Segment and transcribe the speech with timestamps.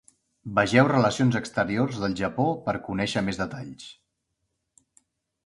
[0.59, 3.87] Vegeu Relacions exteriors del Japó per conèixer més detalls.